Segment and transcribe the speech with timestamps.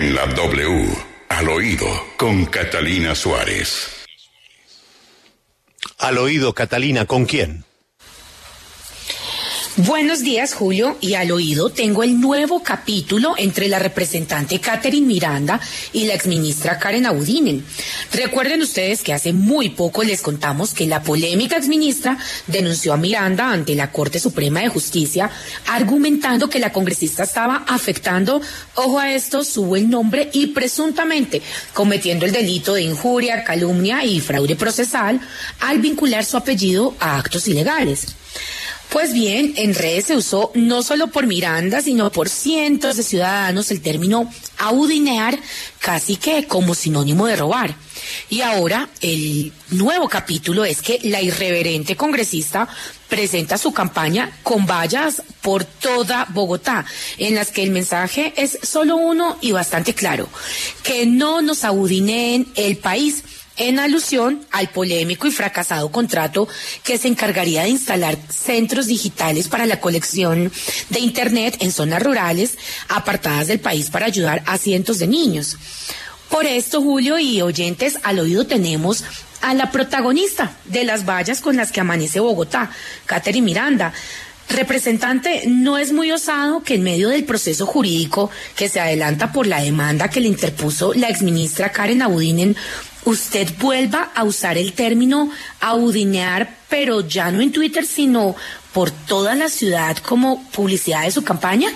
[0.00, 0.96] En la W,
[1.28, 4.06] al oído, con Catalina Suárez.
[5.98, 7.66] Al oído, Catalina, ¿con quién?
[9.86, 15.58] Buenos días, Julio, y al oído tengo el nuevo capítulo entre la representante Catherine Miranda
[15.94, 17.64] y la exministra Karen Audinen.
[18.12, 23.50] Recuerden ustedes que hace muy poco les contamos que la polémica exministra denunció a Miranda
[23.50, 25.30] ante la Corte Suprema de Justicia,
[25.68, 28.42] argumentando que la congresista estaba afectando,
[28.74, 31.40] ojo a esto, su buen nombre y presuntamente
[31.72, 35.22] cometiendo el delito de injuria, calumnia y fraude procesal
[35.60, 38.08] al vincular su apellido a actos ilegales.
[38.90, 43.70] Pues bien, en redes se usó no solo por Miranda, sino por cientos de ciudadanos
[43.70, 45.38] el término audinear
[45.78, 47.76] casi que como sinónimo de robar.
[48.28, 52.68] Y ahora el nuevo capítulo es que la irreverente congresista
[53.08, 56.84] presenta su campaña con vallas por toda Bogotá,
[57.16, 60.28] en las que el mensaje es solo uno y bastante claro,
[60.82, 63.22] que no nos audineen el país
[63.60, 66.48] en alusión al polémico y fracasado contrato
[66.82, 70.50] que se encargaría de instalar centros digitales para la colección
[70.88, 72.56] de Internet en zonas rurales
[72.88, 75.58] apartadas del país para ayudar a cientos de niños.
[76.30, 79.04] Por esto, Julio y oyentes, al oído tenemos
[79.42, 82.70] a la protagonista de las vallas con las que amanece Bogotá,
[83.04, 83.92] Catherine Miranda.
[84.50, 89.46] Representante, no es muy osado que en medio del proceso jurídico que se adelanta por
[89.46, 92.56] la demanda que le interpuso la exministra Karen Abudinen
[93.04, 98.36] usted vuelva a usar el término audinear, pero ya no en Twitter, sino
[98.72, 101.70] por toda la ciudad como publicidad de su campaña?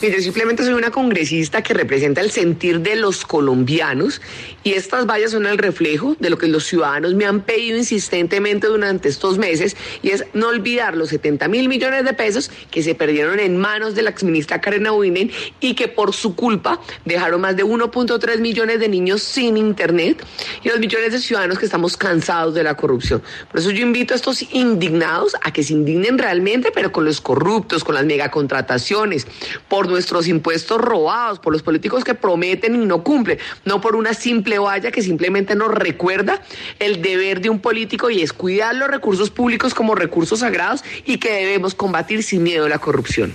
[0.00, 4.20] Mire, simplemente soy una congresista que representa el sentir de los colombianos
[4.64, 8.66] y estas vallas son el reflejo de lo que los ciudadanos me han pedido insistentemente
[8.66, 12.96] durante estos meses y es no olvidar los 70 mil millones de pesos que se
[12.96, 17.56] perdieron en manos de la exministra Karen Audinen y que por su culpa dejaron más
[17.56, 20.26] de 1.3 millones de niños sin internet
[20.64, 23.22] y los millones de ciudadanos que estamos cansados de la corrupción.
[23.48, 27.20] Por eso yo invito a estos indignados a que se indignen realmente, pero con los
[27.20, 29.28] corruptos, con las megacontrataciones,
[29.84, 34.14] por nuestros impuestos robados, por los políticos que prometen y no cumplen, no por una
[34.14, 36.40] simple valla que simplemente nos recuerda
[36.78, 41.18] el deber de un político y es cuidar los recursos públicos como recursos sagrados y
[41.18, 43.34] que debemos combatir sin miedo la corrupción.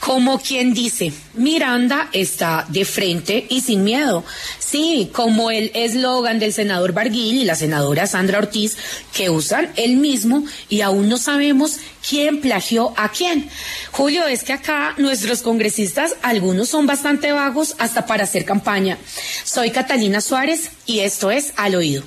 [0.00, 4.24] Como quien dice, Miranda está de frente y sin miedo.
[4.58, 8.76] Sí, como el eslogan del senador Barguil y la senadora Sandra Ortiz,
[9.12, 11.78] que usan el mismo y aún no sabemos
[12.08, 13.48] quién plagió a quién.
[13.90, 18.98] Julio, es que acá nuestros congresistas, algunos son bastante vagos hasta para hacer campaña.
[19.44, 22.04] Soy Catalina Suárez y esto es Al Oído.